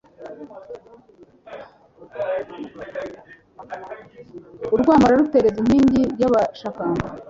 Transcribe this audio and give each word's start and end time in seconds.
Urwamo 4.73 5.03
ararutereza 5.05 5.57
Inkingi 5.61 6.01
y' 6.21 6.27
Abashakamba 6.29 7.03